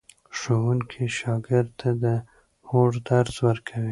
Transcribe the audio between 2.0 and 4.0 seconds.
د هوډ درس ورکوي.